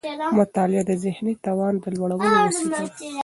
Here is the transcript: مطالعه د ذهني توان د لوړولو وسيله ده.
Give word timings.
مطالعه 0.37 0.83
د 0.89 0.91
ذهني 1.03 1.33
توان 1.45 1.73
د 1.83 1.85
لوړولو 1.95 2.35
وسيله 2.47 2.79
ده. 2.97 3.11